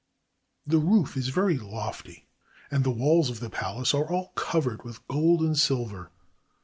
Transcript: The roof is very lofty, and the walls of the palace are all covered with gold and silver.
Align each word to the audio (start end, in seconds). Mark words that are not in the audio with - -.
The 0.65 0.79
roof 0.79 1.15
is 1.15 1.27
very 1.27 1.59
lofty, 1.59 2.25
and 2.71 2.83
the 2.83 2.89
walls 2.89 3.29
of 3.29 3.39
the 3.39 3.51
palace 3.51 3.93
are 3.93 4.11
all 4.11 4.29
covered 4.29 4.83
with 4.83 5.07
gold 5.07 5.41
and 5.41 5.55
silver. 5.55 6.09